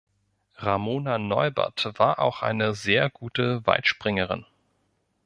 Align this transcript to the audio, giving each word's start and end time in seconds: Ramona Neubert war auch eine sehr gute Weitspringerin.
Ramona 0.55 1.19
Neubert 1.19 1.85
war 1.99 2.17
auch 2.17 2.41
eine 2.41 2.73
sehr 2.73 3.11
gute 3.11 3.63
Weitspringerin. 3.67 4.47